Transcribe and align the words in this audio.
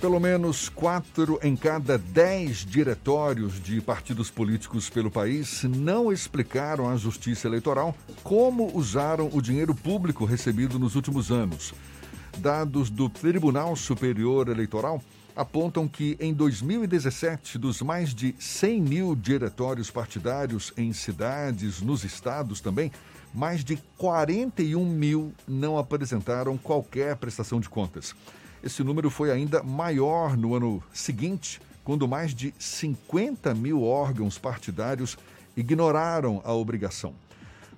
Pelo 0.00 0.20
menos 0.20 0.68
quatro 0.68 1.40
em 1.42 1.56
cada 1.56 1.98
dez 1.98 2.58
diretórios 2.58 3.60
de 3.60 3.80
partidos 3.80 4.30
políticos 4.30 4.88
pelo 4.88 5.10
país 5.10 5.64
não 5.64 6.12
explicaram 6.12 6.88
à 6.88 6.96
Justiça 6.96 7.48
Eleitoral 7.48 7.92
como 8.22 8.70
usaram 8.76 9.28
o 9.32 9.42
dinheiro 9.42 9.74
público 9.74 10.24
recebido 10.24 10.78
nos 10.78 10.94
últimos 10.94 11.32
anos. 11.32 11.74
Dados 12.36 12.90
do 12.90 13.08
Tribunal 13.08 13.74
Superior 13.74 14.48
Eleitoral 14.48 15.02
apontam 15.34 15.88
que 15.88 16.16
em 16.20 16.32
2017, 16.32 17.58
dos 17.58 17.82
mais 17.82 18.14
de 18.14 18.36
100 18.38 18.80
mil 18.80 19.16
diretórios 19.16 19.90
partidários 19.90 20.72
em 20.76 20.92
cidades, 20.92 21.82
nos 21.82 22.04
estados 22.04 22.60
também, 22.60 22.92
mais 23.34 23.64
de 23.64 23.76
41 23.96 24.84
mil 24.84 25.32
não 25.46 25.76
apresentaram 25.76 26.56
qualquer 26.56 27.16
prestação 27.16 27.58
de 27.58 27.68
contas. 27.68 28.14
Esse 28.68 28.84
número 28.84 29.08
foi 29.08 29.30
ainda 29.30 29.62
maior 29.62 30.36
no 30.36 30.54
ano 30.54 30.82
seguinte, 30.92 31.58
quando 31.82 32.06
mais 32.06 32.34
de 32.34 32.52
50 32.58 33.54
mil 33.54 33.82
órgãos 33.82 34.36
partidários 34.36 35.16
ignoraram 35.56 36.42
a 36.44 36.52
obrigação. 36.52 37.14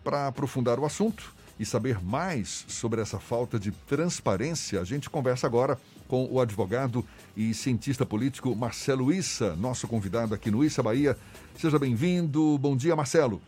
Para 0.02 0.26
aprofundar 0.26 0.80
o 0.80 0.84
assunto 0.84 1.32
e 1.60 1.64
saber 1.64 2.02
mais 2.02 2.64
sobre 2.66 3.00
essa 3.00 3.20
falta 3.20 3.56
de 3.56 3.70
transparência, 3.70 4.80
a 4.80 4.84
gente 4.84 5.08
conversa 5.08 5.46
agora 5.46 5.78
com 6.08 6.26
o 6.28 6.40
advogado 6.40 7.04
e 7.36 7.54
cientista 7.54 8.04
político 8.04 8.56
Marcelo 8.56 9.12
Issa, 9.12 9.54
nosso 9.54 9.86
convidado 9.86 10.34
aqui 10.34 10.50
no 10.50 10.64
Issa 10.64 10.82
Bahia. 10.82 11.16
Seja 11.54 11.78
bem-vindo. 11.78 12.58
Bom 12.58 12.76
dia, 12.76 12.96
Marcelo. 12.96 13.40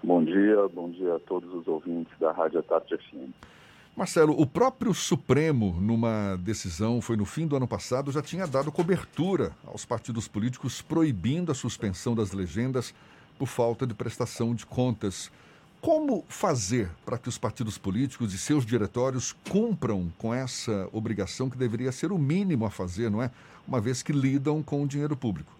Bom 0.00 0.22
dia, 0.22 0.68
bom 0.72 0.88
dia 0.88 1.16
a 1.16 1.18
todos 1.18 1.52
os 1.52 1.66
ouvintes 1.66 2.16
da 2.20 2.30
Rádio 2.30 2.62
Tarde 2.62 2.96
FM. 2.96 3.51
Marcelo, 3.94 4.40
o 4.40 4.46
próprio 4.46 4.94
Supremo, 4.94 5.76
numa 5.78 6.36
decisão, 6.38 7.02
foi 7.02 7.14
no 7.14 7.26
fim 7.26 7.46
do 7.46 7.56
ano 7.56 7.68
passado, 7.68 8.10
já 8.10 8.22
tinha 8.22 8.46
dado 8.46 8.72
cobertura 8.72 9.52
aos 9.66 9.84
partidos 9.84 10.26
políticos 10.26 10.80
proibindo 10.80 11.52
a 11.52 11.54
suspensão 11.54 12.14
das 12.14 12.32
legendas 12.32 12.94
por 13.38 13.46
falta 13.46 13.86
de 13.86 13.92
prestação 13.92 14.54
de 14.54 14.64
contas. 14.64 15.30
Como 15.78 16.24
fazer 16.26 16.88
para 17.04 17.18
que 17.18 17.28
os 17.28 17.36
partidos 17.36 17.76
políticos 17.76 18.32
e 18.32 18.38
seus 18.38 18.64
diretórios 18.64 19.36
cumpram 19.50 20.10
com 20.16 20.32
essa 20.32 20.88
obrigação 20.90 21.50
que 21.50 21.58
deveria 21.58 21.92
ser 21.92 22.12
o 22.12 22.18
mínimo 22.18 22.64
a 22.64 22.70
fazer, 22.70 23.10
não 23.10 23.22
é? 23.22 23.30
Uma 23.68 23.80
vez 23.80 24.02
que 24.02 24.12
lidam 24.12 24.62
com 24.62 24.82
o 24.82 24.86
dinheiro 24.86 25.16
público. 25.16 25.52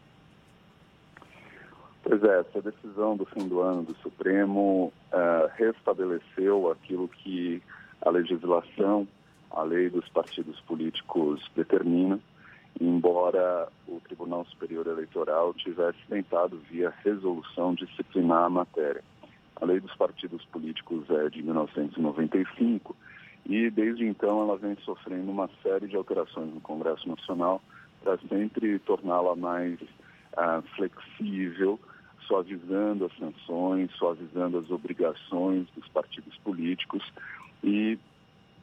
Pois 2.02 2.22
é, 2.24 2.40
essa 2.40 2.62
decisão 2.62 3.14
do 3.14 3.26
fim 3.26 3.46
do 3.46 3.60
ano 3.60 3.82
do 3.82 3.94
Supremo 3.96 4.90
uh, 5.12 5.50
restabeleceu 5.56 6.70
aquilo 6.70 7.08
que 7.08 7.62
a 8.04 8.10
legislação, 8.10 9.06
a 9.50 9.62
lei 9.62 9.88
dos 9.88 10.08
partidos 10.08 10.58
políticos 10.60 11.40
determina, 11.54 12.18
embora 12.80 13.68
o 13.86 14.00
Tribunal 14.00 14.44
Superior 14.46 14.86
Eleitoral 14.86 15.54
tivesse 15.54 15.98
tentado, 16.08 16.60
via 16.70 16.92
resolução, 17.04 17.74
disciplinar 17.74 18.44
a 18.44 18.50
matéria. 18.50 19.02
A 19.56 19.64
lei 19.64 19.78
dos 19.78 19.94
partidos 19.94 20.44
políticos 20.46 21.08
é 21.10 21.28
de 21.28 21.42
1995 21.42 22.96
e, 23.46 23.70
desde 23.70 24.06
então, 24.06 24.40
ela 24.42 24.56
vem 24.56 24.76
sofrendo 24.84 25.30
uma 25.30 25.48
série 25.62 25.86
de 25.86 25.96
alterações 25.96 26.52
no 26.52 26.60
Congresso 26.60 27.08
Nacional 27.08 27.62
para 28.02 28.18
sempre 28.28 28.78
torná-la 28.80 29.36
mais 29.36 29.80
uh, 29.80 30.62
flexível, 30.74 31.78
suavizando 32.26 33.04
as 33.04 33.16
sanções, 33.16 33.92
suavizando 33.92 34.58
as 34.58 34.70
obrigações 34.70 35.68
dos 35.76 35.86
partidos 35.88 36.36
políticos 36.38 37.02
e 37.62 37.98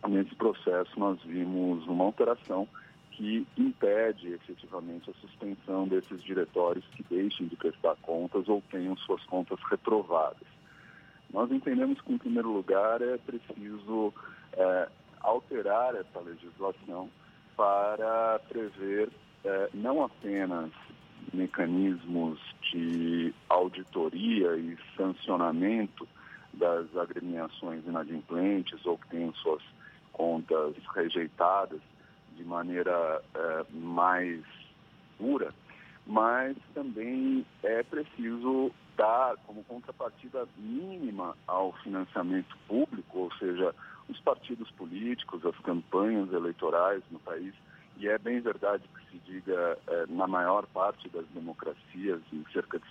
nesse 0.07 0.33
processo 0.35 0.99
nós 0.99 1.19
vimos 1.23 1.85
uma 1.87 2.05
alteração 2.05 2.67
que 3.11 3.45
impede 3.57 4.33
efetivamente 4.33 5.09
a 5.09 5.13
suspensão 5.15 5.87
desses 5.87 6.23
diretórios 6.23 6.85
que 6.95 7.03
deixem 7.03 7.47
de 7.47 7.55
prestar 7.57 7.95
contas 7.97 8.47
ou 8.47 8.63
tenham 8.71 8.95
suas 8.97 9.21
contas 9.25 9.59
reprovadas. 9.69 10.47
Nós 11.31 11.51
entendemos 11.51 11.99
que, 12.01 12.13
em 12.13 12.17
primeiro 12.17 12.51
lugar, 12.51 13.01
é 13.01 13.17
preciso 13.17 14.13
é, 14.53 14.89
alterar 15.19 15.95
essa 15.95 16.19
legislação 16.21 17.09
para 17.55 18.39
prever 18.47 19.09
é, 19.43 19.69
não 19.73 20.03
apenas 20.03 20.71
mecanismos 21.33 22.39
de 22.71 23.33
auditoria 23.49 24.55
e 24.55 24.77
sancionamento 24.95 26.07
das 26.53 26.95
agremiações 26.97 27.85
inadimplentes 27.85 28.85
ou 28.85 28.97
que 28.97 29.07
tenham 29.09 29.33
suas 29.35 29.63
contas 30.11 30.75
rejeitadas 30.93 31.79
de 32.35 32.43
maneira 32.43 33.21
é, 33.35 33.65
mais 33.71 34.43
pura, 35.17 35.53
mas 36.05 36.57
também 36.73 37.45
é 37.63 37.83
preciso 37.83 38.71
dar 38.97 39.37
como 39.45 39.63
contrapartida 39.63 40.47
mínima 40.57 41.35
ao 41.47 41.71
financiamento 41.83 42.57
público, 42.67 43.19
ou 43.19 43.33
seja, 43.35 43.73
os 44.09 44.19
partidos 44.21 44.69
políticos, 44.71 45.45
as 45.45 45.57
campanhas 45.59 46.31
eleitorais 46.33 47.03
no 47.11 47.19
país, 47.19 47.53
e 47.97 48.07
é 48.07 48.17
bem 48.17 48.39
verdade 48.41 48.83
que 48.87 49.11
se 49.11 49.17
diga 49.19 49.77
é, 49.87 50.05
na 50.07 50.27
maior 50.27 50.65
parte 50.67 51.07
das 51.09 51.25
democracias, 51.27 52.21
em 52.33 52.43
cerca 52.51 52.79
de 52.79 52.85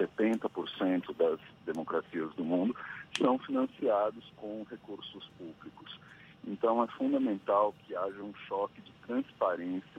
70% 0.00 1.14
das 1.16 1.38
democracias 1.66 2.32
do 2.34 2.44
mundo 2.44 2.74
são 3.18 3.38
financiados 3.38 4.24
com 4.36 4.64
recursos 4.70 5.28
públicos. 5.36 5.98
Então, 6.46 6.82
é 6.82 6.86
fundamental 6.88 7.74
que 7.84 7.94
haja 7.94 8.22
um 8.22 8.34
choque 8.48 8.80
de 8.80 8.92
transparência, 9.06 9.98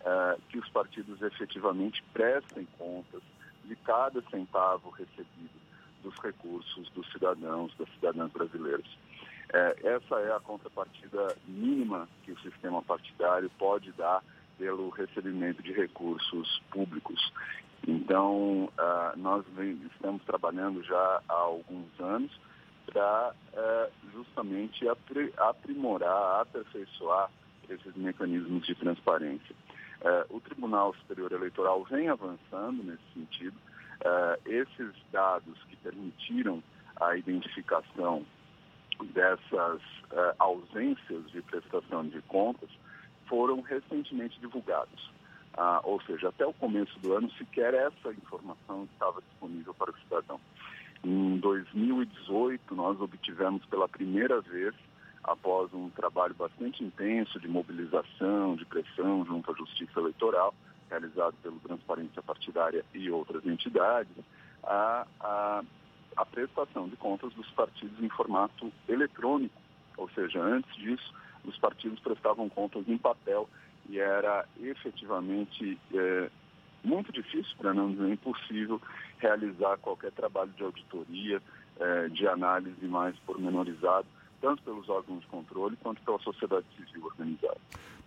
uh, 0.00 0.40
que 0.50 0.58
os 0.58 0.68
partidos 0.68 1.22
efetivamente 1.22 2.02
prestem 2.12 2.66
contas 2.78 3.22
de 3.64 3.74
cada 3.76 4.20
centavo 4.30 4.90
recebido 4.90 5.58
dos 6.02 6.14
recursos 6.18 6.90
dos 6.90 7.10
cidadãos, 7.10 7.74
das 7.78 7.88
cidadãs 7.94 8.30
brasileiras. 8.30 8.86
Uh, 8.86 9.86
essa 9.86 10.20
é 10.20 10.36
a 10.36 10.40
contrapartida 10.40 11.36
mínima 11.46 12.06
que 12.22 12.32
o 12.32 12.40
sistema 12.40 12.82
partidário 12.82 13.50
pode 13.58 13.90
dar 13.92 14.22
pelo 14.58 14.90
recebimento 14.90 15.62
de 15.62 15.72
recursos 15.72 16.60
públicos. 16.70 17.32
Então, 17.88 18.64
uh, 18.64 19.16
nós 19.18 19.46
estamos 19.90 20.22
trabalhando 20.24 20.82
já 20.84 21.22
há 21.26 21.32
alguns 21.32 21.88
anos 21.98 22.30
para 22.84 23.32
uh, 23.54 24.10
justamente 24.12 24.86
aprimorar, 25.38 26.42
aperfeiçoar 26.42 27.30
esses 27.66 27.96
mecanismos 27.96 28.66
de 28.66 28.74
transparência. 28.74 29.56
Uh, 30.02 30.36
o 30.36 30.38
Tribunal 30.38 30.94
Superior 30.96 31.32
Eleitoral 31.32 31.82
vem 31.84 32.10
avançando 32.10 32.84
nesse 32.84 33.02
sentido. 33.14 33.56
esses 34.44 34.92
dados 35.10 35.58
que 35.70 35.76
permitiram 35.76 36.62
a 37.00 37.16
identificação 37.16 38.22
dessas 39.14 39.80
ausências 40.38 41.30
de 41.30 41.40
prestação 41.40 42.06
de 42.06 42.20
contas 42.22 42.68
foram 43.26 43.62
recentemente 43.62 44.38
divulgados. 44.40 45.17
Ah, 45.60 45.80
ou 45.82 46.00
seja, 46.02 46.28
até 46.28 46.46
o 46.46 46.52
começo 46.52 46.96
do 47.00 47.14
ano, 47.14 47.28
sequer 47.32 47.74
essa 47.74 48.12
informação 48.12 48.86
estava 48.92 49.20
disponível 49.20 49.74
para 49.74 49.90
o 49.90 49.98
cidadão. 49.98 50.40
Em 51.02 51.36
2018, 51.38 52.76
nós 52.76 53.00
obtivemos 53.00 53.64
pela 53.66 53.88
primeira 53.88 54.40
vez, 54.40 54.72
após 55.24 55.74
um 55.74 55.90
trabalho 55.90 56.32
bastante 56.34 56.84
intenso 56.84 57.40
de 57.40 57.48
mobilização, 57.48 58.54
de 58.54 58.64
pressão 58.66 59.26
junto 59.26 59.50
à 59.50 59.54
Justiça 59.54 59.98
Eleitoral, 59.98 60.54
realizado 60.88 61.34
pelo 61.42 61.58
Transparência 61.58 62.22
Partidária 62.22 62.84
e 62.94 63.10
outras 63.10 63.44
entidades, 63.44 64.14
a, 64.62 65.08
a, 65.18 65.62
a 66.18 66.24
prestação 66.24 66.88
de 66.88 66.94
contas 66.94 67.32
dos 67.32 67.50
partidos 67.50 68.00
em 68.00 68.08
formato 68.08 68.72
eletrônico. 68.88 69.60
Ou 69.96 70.08
seja, 70.10 70.40
antes 70.40 70.72
disso, 70.76 71.12
os 71.44 71.58
partidos 71.58 71.98
prestavam 71.98 72.48
contas 72.48 72.88
em 72.88 72.96
papel 72.96 73.48
e 73.88 73.98
era 73.98 74.44
efetivamente 74.60 75.78
é, 75.94 76.30
muito 76.84 77.12
difícil, 77.12 77.54
para 77.58 77.72
não 77.72 77.90
dizer 77.90 78.08
impossível, 78.10 78.80
realizar 79.18 79.78
qualquer 79.78 80.12
trabalho 80.12 80.50
de 80.56 80.62
auditoria, 80.62 81.42
é, 81.80 82.08
de 82.08 82.26
análise 82.26 82.84
mais 82.86 83.16
pormenorizado, 83.20 84.06
tanto 84.40 84.62
pelos 84.62 84.88
órgãos 84.88 85.20
de 85.20 85.26
controle 85.26 85.76
quanto 85.82 86.02
pela 86.02 86.18
sociedade 86.20 86.66
civil 86.76 87.06
organizada. 87.06 87.58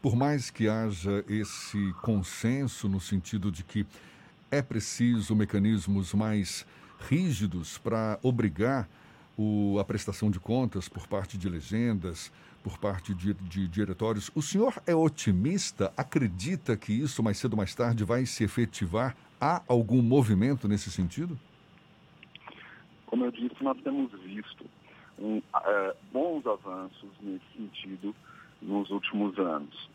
Por 0.01 0.15
mais 0.15 0.49
que 0.49 0.67
haja 0.67 1.23
esse 1.27 1.93
consenso 2.01 2.87
no 2.87 2.99
sentido 2.99 3.51
de 3.51 3.63
que 3.63 3.85
é 4.49 4.61
preciso 4.61 5.35
mecanismos 5.35 6.13
mais 6.13 6.65
rígidos 6.99 7.77
para 7.77 8.19
obrigar 8.21 8.87
o, 9.37 9.79
a 9.79 9.85
prestação 9.85 10.29
de 10.29 10.39
contas 10.39 10.89
por 10.89 11.07
parte 11.07 11.37
de 11.37 11.49
legendas, 11.49 12.31
por 12.63 12.77
parte 12.77 13.13
de, 13.13 13.33
de 13.33 13.67
diretórios. 13.67 14.31
O 14.35 14.41
senhor 14.41 14.81
é 14.85 14.95
otimista? 14.95 15.93
Acredita 15.97 16.77
que 16.77 16.93
isso 16.93 17.21
mais 17.23 17.37
cedo 17.37 17.53
ou 17.53 17.57
mais 17.57 17.73
tarde 17.73 18.03
vai 18.03 18.25
se 18.25 18.43
efetivar? 18.43 19.15
Há 19.39 19.61
algum 19.67 20.01
movimento 20.01 20.67
nesse 20.67 20.91
sentido? 20.91 21.37
Como 23.07 23.25
eu 23.25 23.31
disse, 23.31 23.55
nós 23.61 23.77
temos 23.81 24.11
visto 24.21 24.65
um, 25.19 25.37
uh, 25.37 25.95
bons 26.11 26.45
avanços 26.45 27.09
nesse 27.21 27.45
sentido 27.55 28.15
nos 28.61 28.89
últimos 28.89 29.37
anos. 29.37 29.89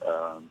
Uh, 0.00 0.42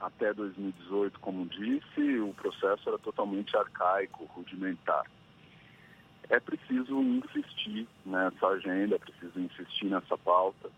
até 0.00 0.32
2018, 0.32 1.18
como 1.20 1.46
disse, 1.46 2.18
o 2.20 2.32
processo 2.34 2.88
era 2.88 2.98
totalmente 2.98 3.56
arcaico, 3.56 4.24
rudimentar. 4.34 5.04
É 6.30 6.38
preciso 6.38 7.00
insistir 7.00 7.88
nessa 8.04 8.46
agenda, 8.46 8.96
é 8.96 8.98
preciso 8.98 9.40
insistir 9.40 9.86
nessa 9.86 10.16
pauta. 10.18 10.70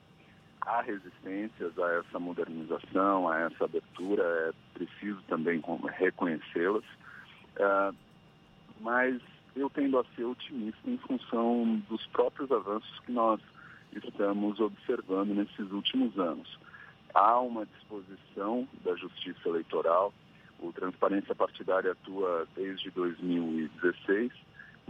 Há 0.61 0.82
resistências 0.82 1.76
a 1.79 1.93
essa 1.94 2.19
modernização, 2.19 3.29
a 3.29 3.41
essa 3.41 3.64
abertura, 3.64 4.23
é 4.23 4.52
preciso 4.75 5.20
também 5.23 5.61
reconhecê-las. 5.99 6.85
Uh, 7.56 7.94
mas 8.81 9.20
eu 9.56 9.69
tendo 9.70 9.99
a 9.99 10.05
ser 10.14 10.25
otimista 10.25 10.88
em 10.88 10.99
função 10.99 11.82
dos 11.88 12.06
próprios 12.08 12.50
avanços 12.53 13.00
que 13.00 13.12
nós 13.12 13.41
estamos 13.93 14.61
observando 14.61 15.35
nesses 15.35 15.70
últimos 15.73 16.17
anos. 16.19 16.58
Há 17.14 17.41
uma 17.41 17.67
disposição 17.67 18.69
da 18.85 18.94
Justiça 18.94 19.49
Eleitoral, 19.49 20.12
o 20.61 20.73
Transparência 20.73 21.35
Partidária 21.35 21.93
atua 21.93 22.46
desde 22.55 22.91
2016. 22.91 24.31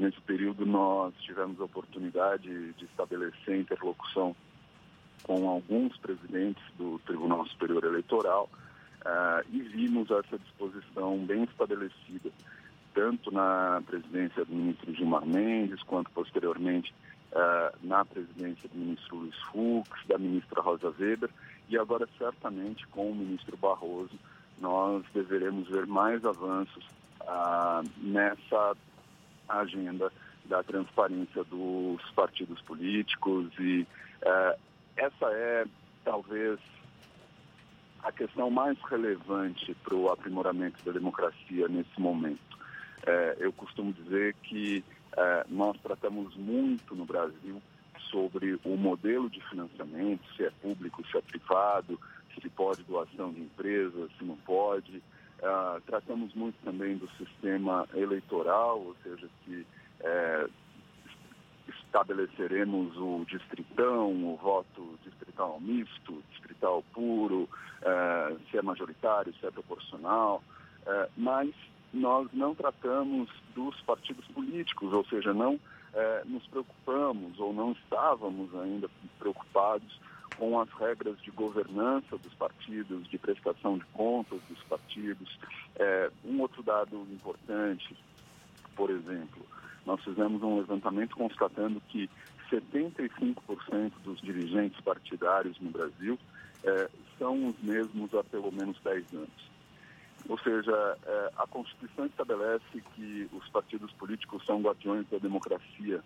Nesse 0.01 0.19
período, 0.23 0.65
nós 0.65 1.13
tivemos 1.21 1.61
a 1.61 1.65
oportunidade 1.65 2.73
de 2.73 2.85
estabelecer 2.87 3.61
interlocução 3.61 4.35
com 5.23 5.47
alguns 5.47 5.95
presidentes 5.99 6.63
do 6.79 6.99
Tribunal 7.01 7.47
Superior 7.49 7.85
Eleitoral 7.85 8.49
uh, 9.03 9.47
e 9.53 9.61
vimos 9.61 10.11
essa 10.11 10.39
disposição 10.39 11.19
bem 11.19 11.45
estabelecida 11.45 12.31
tanto 12.95 13.31
na 13.31 13.83
presidência 13.87 14.43
do 14.47 14.55
ministro 14.55 14.95
Gilmar 14.95 15.27
Mendes, 15.27 15.83
quanto 15.83 16.11
posteriormente 16.13 16.95
uh, 17.33 17.77
na 17.87 18.03
presidência 18.03 18.71
do 18.71 18.79
ministro 18.79 19.17
Luiz 19.17 19.37
Fux, 19.53 19.91
da 20.09 20.17
ministra 20.17 20.63
Rosa 20.63 20.95
Weber, 20.99 21.29
e 21.69 21.77
agora 21.77 22.09
certamente 22.17 22.87
com 22.87 23.11
o 23.11 23.15
ministro 23.15 23.55
Barroso 23.59 24.19
nós 24.59 25.05
deveremos 25.13 25.69
ver 25.69 25.87
mais 25.87 26.25
avanços 26.25 26.87
uh, 27.21 27.87
nessa 27.99 28.75
agenda 29.59 30.13
da 30.45 30.63
transparência 30.63 31.45
dos 31.45 32.03
partidos 32.13 32.61
políticos 32.63 33.53
e 33.59 33.87
uh, 34.23 34.59
essa 34.97 35.27
é 35.33 35.65
talvez 36.05 36.59
a 38.03 38.13
questão 38.13 38.51
mais 38.51 38.79
relevante 38.83 39.75
para 39.83 39.95
o 39.95 40.11
aprimoramento 40.11 40.83
da 40.85 40.93
democracia 40.93 41.69
nesse 41.69 42.01
momento. 42.01 42.59
É, 43.07 43.37
eu 43.39 43.53
costumo 43.53 43.93
dizer 43.93 44.35
que 44.43 44.85
é, 45.17 45.45
nós 45.49 45.77
tratamos 45.83 46.35
muito 46.37 46.95
no 46.95 47.05
Brasil 47.05 47.61
sobre 48.11 48.59
o 48.65 48.77
modelo 48.77 49.29
de 49.31 49.41
financiamento, 49.49 50.23
se 50.35 50.45
é 50.45 50.51
público, 50.63 51.07
se 51.07 51.17
é 51.17 51.21
privado, 51.21 51.99
se 52.41 52.49
pode 52.51 52.83
doação 52.85 53.33
de 53.33 53.41
empresas, 53.41 54.11
se 54.19 54.25
não 54.25 54.37
pode. 54.37 55.03
É, 55.43 55.81
tratamos 55.87 56.35
muito 56.35 56.57
também 56.65 56.97
do 56.97 57.09
sistema 57.13 57.89
eleitoral, 57.95 58.81
ou 58.81 58.97
seja, 59.03 59.29
se 59.45 59.67
é, 60.01 60.47
estabeleceremos 61.69 62.97
o 62.97 63.25
distritão, 63.27 64.11
o 64.11 64.37
voto 64.37 64.99
distrital 65.05 65.59
misto, 65.61 66.23
distrital 66.31 66.85
puro, 66.93 67.49
é, 67.83 68.37
se 68.51 68.59
é 68.59 68.63
majoritário, 68.63 69.35
se 69.35 69.47
é 69.47 69.51
proporcional, 69.51 70.43
é, 70.87 71.09
mas 71.17 71.51
nós 71.93 72.29
não 72.33 72.55
tratamos 72.55 73.29
dos 73.55 73.81
partidos 73.83 74.27
políticos, 74.29 74.93
ou 74.93 75.05
seja, 75.07 75.33
não 75.33 75.59
é, 75.95 76.23
nos 76.25 76.47
preocupamos 76.49 77.39
ou 77.41 77.53
não 77.53 77.73
estávamos 77.73 78.55
ainda 78.55 78.89
preocupados 79.19 80.01
com 80.41 80.59
as 80.59 80.71
regras 80.71 81.21
de 81.21 81.31
governança 81.31 82.17
dos 82.17 82.33
partidos, 82.33 83.07
de 83.11 83.19
prestação 83.19 83.77
de 83.77 83.85
contas 83.93 84.41
dos 84.49 84.59
partidos. 84.63 85.39
É, 85.79 86.11
um 86.25 86.41
outro 86.41 86.63
dado 86.63 87.07
importante, 87.13 87.95
por 88.75 88.89
exemplo, 88.89 89.45
nós 89.85 90.03
fizemos 90.03 90.43
um 90.43 90.57
levantamento 90.57 91.15
constatando 91.15 91.79
que 91.91 92.09
75% 92.51 93.93
dos 94.03 94.19
dirigentes 94.23 94.81
partidários 94.81 95.61
no 95.61 95.71
Brasil 95.71 96.19
é, 96.65 96.89
são 97.19 97.47
os 97.47 97.59
mesmos 97.63 98.15
há 98.15 98.25
pelo 98.25 98.51
menos 98.51 98.81
10 98.83 99.13
anos. 99.13 99.51
Ou 100.27 100.39
seja, 100.39 100.97
é, 101.05 101.33
a 101.37 101.47
Constituição 101.47 102.07
estabelece 102.07 102.81
que 102.95 103.29
os 103.31 103.47
partidos 103.51 103.93
políticos 103.93 104.43
são 104.47 104.63
guardiões 104.63 105.07
da 105.11 105.19
democracia. 105.19 106.03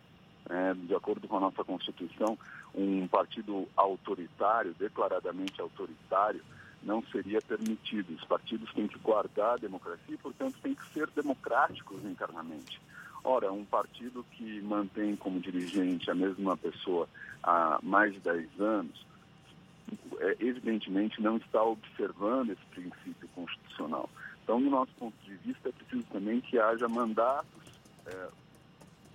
É, 0.51 0.75
de 0.75 0.95
acordo 0.95 1.27
com 1.27 1.39
a 1.39 1.41
nossa 1.41 1.65
Constituição, 1.65 2.39
um 2.75 3.09
partido 3.09 3.67
autoritário, 3.77 4.75
declaradamente 4.79 5.61
autoritário, 5.61 6.43
não 6.83 7.03
seria 7.05 7.41
permitido. 7.41 8.15
Os 8.15 8.25
partidos 8.25 8.73
têm 8.75 8.87
que 8.87 8.99
guardar 8.99 9.55
a 9.55 9.57
democracia 9.57 10.15
e, 10.15 10.19
portanto, 10.19 10.57
têm 10.63 10.75
que 10.75 10.87
ser 10.93 11.09
democráticos 11.11 12.05
internamente. 12.05 12.81
Ora, 13.23 13.51
um 13.51 13.65
partido 13.65 14.25
que 14.33 14.61
mantém 14.61 15.17
como 15.17 15.41
dirigente 15.41 16.11
a 16.11 16.15
mesma 16.15 16.57
pessoa 16.59 17.09
há 17.43 17.79
mais 17.83 18.13
de 18.13 18.21
10 18.21 18.61
anos, 18.61 19.07
é, 20.19 20.37
evidentemente 20.41 21.23
não 21.23 21.39
está 21.39 21.63
observando 21.63 22.51
esse 22.51 22.65
princípio 22.67 23.29
constitucional. 23.35 24.11
Então, 24.43 24.61
do 24.61 24.69
nosso 24.69 24.93
ponto 24.99 25.15
de 25.25 25.35
vista, 25.37 25.71
é 25.71 25.73
preciso 25.73 26.07
também 26.13 26.43
que 26.43 26.59
haja 26.59 26.87
mandatos 26.87 27.65
é, 28.07 28.29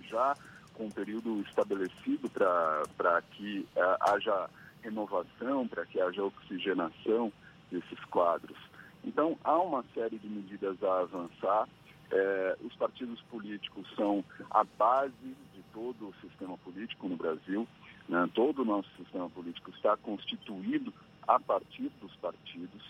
já 0.08 0.36
com 0.74 0.86
um 0.86 0.90
período 0.90 1.40
estabelecido 1.42 2.28
para 2.30 3.22
que 3.32 3.66
é, 3.76 3.96
haja 4.00 4.48
renovação, 4.82 5.66
para 5.68 5.84
que 5.86 6.00
haja 6.00 6.24
oxigenação 6.24 7.32
desses 7.70 8.04
quadros. 8.06 8.56
Então, 9.04 9.38
há 9.44 9.58
uma 9.58 9.84
série 9.94 10.18
de 10.18 10.28
medidas 10.28 10.82
a 10.82 11.00
avançar. 11.00 11.68
É, 12.12 12.56
os 12.62 12.74
partidos 12.74 13.20
políticos 13.22 13.86
são 13.94 14.24
a 14.50 14.64
base 14.64 15.36
de 15.54 15.62
todo 15.72 16.08
o 16.08 16.14
sistema 16.20 16.58
político 16.58 17.08
no 17.08 17.16
Brasil. 17.16 17.66
Né? 18.08 18.28
Todo 18.34 18.62
o 18.62 18.64
nosso 18.64 18.88
sistema 18.96 19.30
político 19.30 19.70
está 19.70 19.96
constituído 19.96 20.92
a 21.26 21.38
partir 21.38 21.90
dos 22.00 22.14
partidos. 22.16 22.82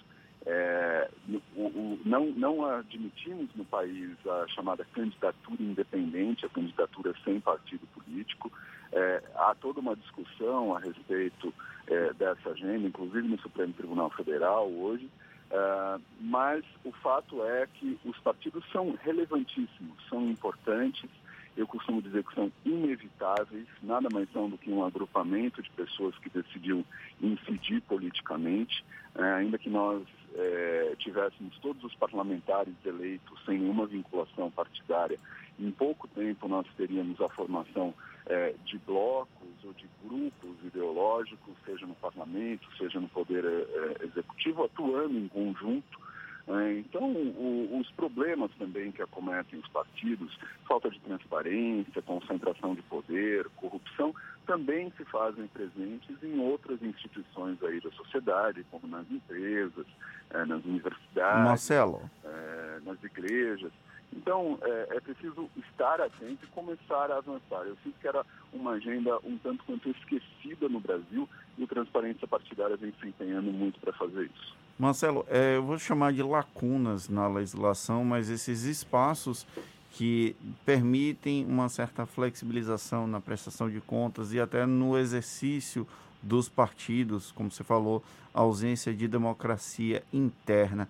É, 0.46 1.10
o, 1.54 1.62
o, 1.62 2.00
não, 2.04 2.26
não 2.30 2.64
admitimos 2.64 3.48
no 3.54 3.64
país 3.64 4.10
a 4.26 4.46
chamada 4.48 4.84
candidatura 4.92 5.62
independente, 5.62 6.46
a 6.46 6.48
candidatura 6.48 7.14
sem 7.24 7.40
partido 7.40 7.86
político. 7.88 8.50
É, 8.92 9.22
há 9.36 9.54
toda 9.60 9.80
uma 9.80 9.94
discussão 9.94 10.74
a 10.74 10.80
respeito 10.80 11.52
é, 11.86 12.12
dessa 12.14 12.50
agenda, 12.50 12.88
inclusive 12.88 13.28
no 13.28 13.38
Supremo 13.38 13.72
Tribunal 13.74 14.10
Federal 14.10 14.70
hoje. 14.70 15.08
É, 15.50 16.00
mas 16.20 16.64
o 16.84 16.92
fato 16.92 17.44
é 17.44 17.66
que 17.74 17.98
os 18.04 18.18
partidos 18.18 18.64
são 18.72 18.96
relevantíssimos, 19.02 19.96
são 20.08 20.28
importantes 20.28 21.10
eu 21.56 21.66
costumo 21.66 22.00
dizer 22.00 22.24
que 22.24 22.34
são 22.34 22.50
inevitáveis, 22.64 23.66
nada 23.82 24.08
mais 24.12 24.30
são 24.32 24.48
do 24.48 24.56
que 24.56 24.70
um 24.70 24.84
agrupamento 24.84 25.62
de 25.62 25.70
pessoas 25.70 26.16
que 26.18 26.30
decidiu 26.30 26.84
incidir 27.20 27.82
politicamente, 27.82 28.84
é, 29.14 29.22
ainda 29.22 29.58
que 29.58 29.68
nós 29.68 30.02
é, 30.34 30.94
tivéssemos 30.98 31.56
todos 31.58 31.82
os 31.84 31.94
parlamentares 31.94 32.74
eleitos 32.84 33.44
sem 33.44 33.58
nenhuma 33.58 33.86
vinculação 33.86 34.50
partidária, 34.50 35.18
em 35.58 35.70
pouco 35.70 36.08
tempo 36.08 36.48
nós 36.48 36.66
teríamos 36.76 37.20
a 37.20 37.28
formação 37.28 37.92
é, 38.26 38.54
de 38.64 38.78
blocos 38.78 39.48
ou 39.64 39.72
de 39.72 39.86
grupos 40.04 40.56
ideológicos, 40.64 41.54
seja 41.64 41.86
no 41.86 41.94
parlamento, 41.96 42.66
seja 42.76 43.00
no 43.00 43.08
poder 43.08 43.44
é, 43.44 44.04
executivo, 44.04 44.64
atuando 44.64 45.18
em 45.18 45.28
conjunto 45.28 46.10
é, 46.50 46.78
então, 46.78 47.04
o, 47.12 47.78
os 47.80 47.88
problemas 47.92 48.50
também 48.58 48.90
que 48.90 49.02
acometem 49.02 49.58
os 49.58 49.68
partidos, 49.68 50.36
falta 50.66 50.90
de 50.90 50.98
transparência, 51.00 52.02
concentração 52.02 52.74
de 52.74 52.82
poder, 52.82 53.48
corrupção, 53.56 54.12
também 54.50 54.92
se 54.96 55.04
fazem 55.04 55.46
presentes 55.46 56.20
em 56.24 56.40
outras 56.40 56.82
instituições 56.82 57.62
aí 57.62 57.80
da 57.80 57.90
sociedade, 57.92 58.66
como 58.68 58.88
nas 58.88 59.08
empresas, 59.08 59.86
é, 60.28 60.44
nas 60.44 60.64
universidades, 60.64 61.44
Marcelo. 61.44 62.10
É, 62.24 62.80
nas 62.84 63.00
igrejas. 63.04 63.70
Então, 64.12 64.58
é, 64.60 64.96
é, 64.96 65.00
preciso 65.00 65.48
estar 65.56 66.00
atento 66.00 66.44
e 66.44 66.48
começar 66.48 67.12
a 67.12 67.18
avançar. 67.18 67.62
Eu 67.64 67.76
sinto 67.84 67.94
que 68.00 68.08
era 68.08 68.26
uma 68.52 68.72
agenda 68.72 69.16
um 69.22 69.38
tanto 69.38 69.62
quanto 69.62 69.88
esquecida 69.88 70.68
no 70.68 70.80
Brasil 70.80 71.28
e 71.56 71.62
o 71.62 71.68
Transparência 71.68 72.26
Partidária 72.26 72.76
vem 72.76 72.92
se 73.00 73.06
empenhando 73.06 73.52
muito 73.52 73.78
para 73.78 73.92
fazer 73.92 74.24
isso. 74.24 74.56
Marcelo, 74.76 75.24
eu 75.28 75.62
vou 75.62 75.78
chamar 75.78 76.12
de 76.12 76.24
lacunas 76.24 77.08
na 77.08 77.28
legislação, 77.28 78.04
mas 78.04 78.28
esses 78.28 78.64
espaços 78.64 79.46
que 79.92 80.36
permitem 80.64 81.44
uma 81.44 81.68
certa 81.68 82.06
flexibilização 82.06 83.06
na 83.06 83.20
prestação 83.20 83.68
de 83.68 83.80
contas 83.80 84.32
e 84.32 84.40
até 84.40 84.64
no 84.64 84.96
exercício 84.96 85.86
dos 86.22 86.48
partidos, 86.48 87.32
como 87.32 87.50
você 87.50 87.64
falou, 87.64 88.02
ausência 88.32 88.94
de 88.94 89.08
democracia 89.08 90.02
interna. 90.12 90.88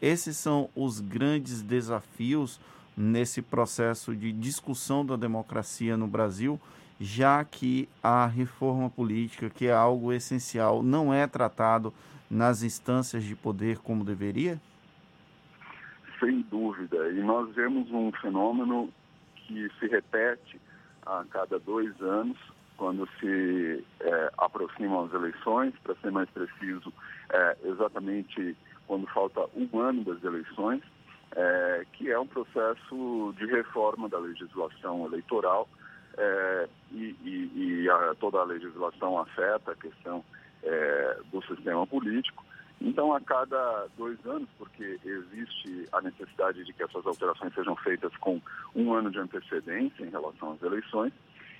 Esses 0.00 0.36
são 0.36 0.68
os 0.74 1.00
grandes 1.00 1.62
desafios 1.62 2.60
nesse 2.96 3.40
processo 3.40 4.14
de 4.14 4.32
discussão 4.32 5.06
da 5.06 5.16
democracia 5.16 5.96
no 5.96 6.06
Brasil, 6.06 6.60
já 7.00 7.44
que 7.44 7.88
a 8.02 8.26
reforma 8.26 8.90
política, 8.90 9.48
que 9.48 9.66
é 9.66 9.72
algo 9.72 10.12
essencial, 10.12 10.82
não 10.82 11.12
é 11.12 11.26
tratado 11.26 11.92
nas 12.30 12.62
instâncias 12.62 13.24
de 13.24 13.34
poder 13.34 13.78
como 13.78 14.04
deveria? 14.04 14.60
Sem 16.22 16.42
dúvida. 16.42 17.10
E 17.10 17.20
nós 17.20 17.52
vemos 17.54 17.90
um 17.90 18.12
fenômeno 18.12 18.88
que 19.34 19.68
se 19.80 19.88
repete 19.88 20.60
a 21.04 21.24
cada 21.30 21.58
dois 21.58 22.00
anos, 22.00 22.38
quando 22.76 23.08
se 23.18 23.84
é, 24.00 24.30
aproximam 24.38 25.06
as 25.06 25.12
eleições, 25.12 25.74
para 25.82 25.96
ser 25.96 26.12
mais 26.12 26.30
preciso, 26.30 26.92
é, 27.28 27.56
exatamente 27.64 28.56
quando 28.86 29.06
falta 29.08 29.48
um 29.56 29.80
ano 29.80 30.04
das 30.04 30.22
eleições, 30.22 30.82
é, 31.34 31.86
que 31.92 32.10
é 32.10 32.18
um 32.18 32.26
processo 32.26 33.34
de 33.36 33.46
reforma 33.46 34.08
da 34.08 34.18
legislação 34.18 35.04
eleitoral 35.06 35.68
é, 36.16 36.68
e, 36.92 37.16
e, 37.24 37.82
e 37.82 37.90
a, 37.90 38.14
toda 38.20 38.38
a 38.38 38.44
legislação 38.44 39.18
afeta 39.18 39.72
a 39.72 39.76
questão 39.76 40.24
é, 40.62 41.18
do 41.32 41.42
sistema 41.42 41.86
político. 41.86 42.41
Então, 42.84 43.14
a 43.14 43.20
cada 43.20 43.86
dois 43.96 44.18
anos, 44.26 44.48
porque 44.58 44.98
existe 45.04 45.88
a 45.92 46.00
necessidade 46.00 46.64
de 46.64 46.72
que 46.72 46.82
essas 46.82 47.06
alterações 47.06 47.54
sejam 47.54 47.76
feitas 47.76 48.14
com 48.16 48.42
um 48.74 48.92
ano 48.92 49.08
de 49.08 49.20
antecedência 49.20 50.04
em 50.04 50.10
relação 50.10 50.52
às 50.52 50.62
eleições, 50.62 51.12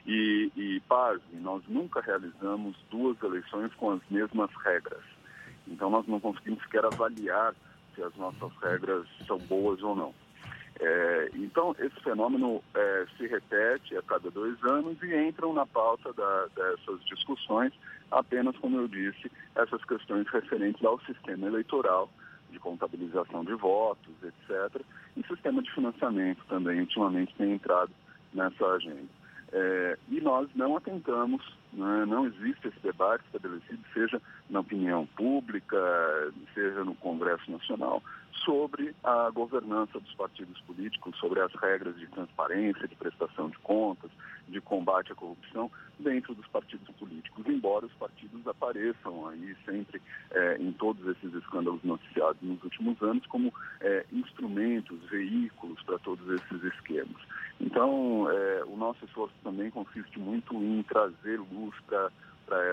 e, 0.05 0.51
e 0.57 0.81
pasme, 0.89 1.39
nós 1.41 1.63
nunca 1.69 2.01
realizamos 2.01 2.77
duas 2.91 3.23
eleições 3.23 3.73
com 3.75 3.93
as 3.93 4.01
mesmas 4.11 4.51
regras. 4.65 5.05
Então, 5.69 5.89
nós 5.91 6.05
não 6.09 6.19
conseguimos 6.19 6.61
sequer 6.65 6.85
avaliar 6.85 7.55
se 7.95 8.03
as 8.03 8.15
nossas 8.17 8.51
regras 8.61 9.07
são 9.25 9.39
boas 9.39 9.81
ou 9.81 9.95
não. 9.95 10.13
É, 10.81 11.31
então, 11.35 11.75
esse 11.79 12.01
fenômeno 12.03 12.63
é, 12.75 13.07
se 13.17 13.27
repete 13.27 13.97
a 13.97 14.03
cada 14.03 14.31
dois 14.31 14.63
anos 14.65 15.01
e 15.03 15.29
entram 15.29 15.53
na 15.53 15.67
pauta 15.67 16.13
da, 16.13 16.47
dessas 16.57 17.05
discussões 17.05 17.73
apenas, 18.11 18.57
como 18.59 18.79
eu 18.79 18.89
disse, 18.89 19.31
essas 19.55 19.85
questões 19.85 20.27
referentes 20.29 20.85
ao 20.85 21.01
sistema 21.01 21.47
eleitoral, 21.47 22.11
de 22.51 22.59
contabilização 22.59 23.45
de 23.45 23.55
votos, 23.55 24.13
etc. 24.23 24.83
E 25.17 25.23
sistema 25.27 25.63
de 25.63 25.73
financiamento 25.73 26.45
também, 26.49 26.81
ultimamente, 26.81 27.35
tem 27.37 27.53
entrado 27.53 27.91
nessa 28.35 28.67
agenda. 28.67 29.22
É, 29.53 29.99
e 30.09 30.21
nós 30.21 30.49
não 30.55 30.77
atentamos, 30.77 31.43
né, 31.73 32.07
não 32.07 32.27
existe 32.27 32.69
esse 32.69 32.81
debate 32.81 33.23
estabelecido, 33.27 33.83
seja 33.93 34.21
na 34.49 34.61
opinião 34.61 35.07
pública, 35.15 35.77
seja 36.55 36.83
no 36.85 36.95
Congresso 36.95 37.51
Nacional, 37.51 38.03
sobre 38.45 38.95
a 39.05 39.31
governança 39.31 40.01
dos 40.01 40.15
partidos 40.15 40.61
políticos, 40.63 41.17
sobre 41.19 41.41
as 41.41 41.53
regras 41.55 41.97
de 41.97 42.07
transparência, 42.09 42.89
de 42.89 42.95
prestação 42.97 43.51
de 43.51 43.59
contas, 43.59 44.11
de 44.49 44.61
combate 44.61 45.13
à 45.13 45.15
corrupção 45.15 45.71
dentro 45.99 46.35
dos 46.35 46.47
partidos 46.49 46.89
políticos, 46.97 47.45
embora 47.47 47.87
os 47.87 47.93
partidos 47.93 48.47
apareçam 48.47 49.29
aí 49.29 49.55
sempre 49.65 50.01
é, 50.31 50.57
em 50.59 50.73
todos 50.73 51.07
esses 51.07 51.33
escândalos 51.35 51.83
noticiados 51.85 52.41
nos 52.43 52.63
últimos 52.65 53.01
anos 53.03 53.25
como 53.27 53.53
é, 53.81 54.05
instrumentos, 54.13 54.99
veículos 55.11 55.81
para 55.83 55.99
todos 55.99 56.27
esses 56.29 56.65
esquemas. 56.65 57.23
Então, 57.83 58.31
é, 58.31 58.63
o 58.65 58.77
nosso 58.77 59.05
esforço 59.05 59.35
também 59.43 59.69
consiste 59.69 60.17
muito 60.17 60.55
em 60.55 60.85
trazer 60.85 61.41
luz 61.51 61.75
para 61.85 62.13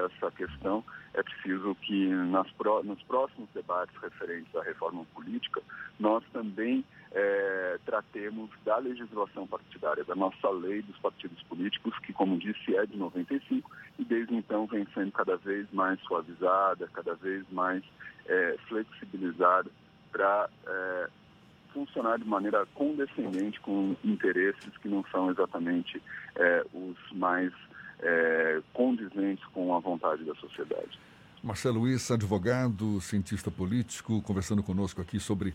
essa 0.05 0.29
questão, 0.29 0.83
é 1.15 1.23
preciso 1.23 1.73
que 1.81 2.09
nas, 2.09 2.45
nos 2.83 3.01
próximos 3.01 3.49
debates 3.51 3.95
referentes 3.99 4.55
à 4.55 4.61
reforma 4.61 5.03
política, 5.15 5.63
nós 5.99 6.23
também 6.31 6.85
é, 7.11 7.79
tratemos 7.87 8.51
da 8.63 8.77
legislação 8.77 9.47
partidária, 9.47 10.03
da 10.03 10.13
nossa 10.13 10.47
lei 10.51 10.83
dos 10.83 10.99
partidos 10.99 11.41
políticos, 11.41 11.97
que, 12.05 12.13
como 12.13 12.37
disse, 12.37 12.75
é 12.75 12.85
de 12.85 12.95
95 12.95 13.67
e 13.97 14.05
desde 14.05 14.35
então 14.35 14.67
vem 14.67 14.85
sendo 14.93 15.11
cada 15.11 15.37
vez 15.37 15.65
mais 15.71 15.99
suavizada, 16.01 16.87
cada 16.93 17.15
vez 17.15 17.43
mais 17.49 17.83
é, 18.27 18.57
flexibilizada 18.67 19.71
para 20.11 20.47
é, 20.67 21.09
funcionar 21.73 22.17
de 22.17 22.25
maneira 22.25 22.65
condescendente 22.73 23.59
com 23.59 23.95
interesses 24.03 24.75
que 24.81 24.87
não 24.87 25.03
são 25.11 25.31
exatamente 25.31 26.01
é, 26.35 26.65
os 26.73 26.97
mais 27.11 27.51
é, 28.01 28.61
condizentes 28.73 29.45
com 29.53 29.75
a 29.75 29.79
vontade 29.79 30.23
da 30.23 30.35
sociedade. 30.35 30.99
Marcelo 31.43 31.79
Luiz, 31.79 32.11
advogado, 32.11 32.99
cientista 32.99 33.49
político, 33.49 34.21
conversando 34.21 34.61
conosco 34.61 35.01
aqui 35.01 35.19
sobre 35.19 35.53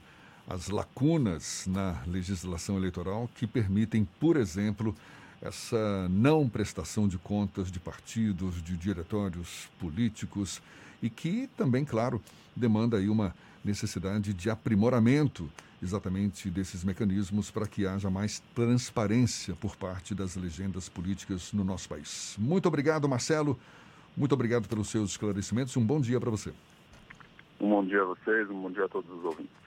as 0.48 0.68
lacunas 0.68 1.66
na 1.66 2.02
legislação 2.06 2.76
eleitoral 2.76 3.28
que 3.34 3.46
permitem, 3.46 4.06
por 4.18 4.36
exemplo, 4.36 4.94
essa 5.42 6.08
não 6.08 6.48
prestação 6.48 7.06
de 7.06 7.18
contas 7.18 7.70
de 7.70 7.78
partidos, 7.78 8.62
de 8.62 8.76
diretórios 8.76 9.68
políticos 9.78 10.62
e 11.02 11.10
que 11.10 11.48
também, 11.56 11.84
claro, 11.84 12.22
demanda 12.56 12.96
aí 12.96 13.08
uma 13.08 13.34
necessidade 13.64 14.32
de 14.32 14.50
aprimoramento 14.50 15.50
exatamente 15.82 16.48
desses 16.50 16.82
mecanismos 16.82 17.50
para 17.50 17.66
que 17.66 17.86
haja 17.86 18.08
mais 18.08 18.40
transparência 18.54 19.54
por 19.54 19.76
parte 19.76 20.14
das 20.14 20.34
legendas 20.34 20.88
políticas 20.88 21.52
no 21.52 21.62
nosso 21.62 21.88
país. 21.88 22.36
Muito 22.38 22.66
obrigado, 22.66 23.08
Marcelo. 23.08 23.58
Muito 24.16 24.32
obrigado 24.32 24.68
pelos 24.68 24.88
seus 24.88 25.10
esclarecimentos. 25.10 25.76
Um 25.76 25.84
bom 25.84 26.00
dia 26.00 26.18
para 26.18 26.30
você. 26.30 26.52
Um 27.60 27.68
bom 27.68 27.84
dia 27.84 28.02
a 28.02 28.06
vocês, 28.06 28.48
um 28.50 28.62
bom 28.62 28.70
dia 28.70 28.84
a 28.84 28.88
todos 28.88 29.10
os 29.10 29.24
ouvintes. 29.24 29.63